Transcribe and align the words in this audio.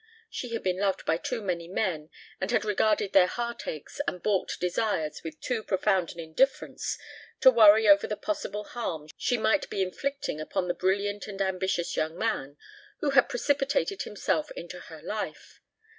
She 0.31 0.49
had 0.53 0.63
been 0.63 0.79
loved 0.79 1.05
by 1.05 1.17
too 1.17 1.43
many 1.43 1.67
men 1.67 2.09
and 2.39 2.49
had 2.49 2.65
regarded 2.65 3.13
their 3.13 3.27
heartaches 3.27 4.01
and 4.07 4.19
balked 4.23 4.59
desires 4.59 5.21
with 5.23 5.39
too 5.39 5.61
profound 5.61 6.11
an 6.13 6.19
indifference 6.19 6.97
to 7.41 7.51
worry 7.51 7.87
over 7.87 8.07
the 8.07 8.17
possible 8.17 8.63
harm 8.63 9.09
she 9.15 9.37
might 9.37 9.69
be 9.69 9.83
inflicting 9.83 10.41
upon 10.41 10.67
the 10.67 10.73
brilliant 10.73 11.27
and 11.27 11.39
ambitious 11.39 11.95
young 11.95 12.17
man 12.17 12.57
who 13.01 13.11
had 13.11 13.29
precipitated 13.29 14.01
himself 14.01 14.49
into 14.53 14.79
her 14.79 15.03
life. 15.03 15.61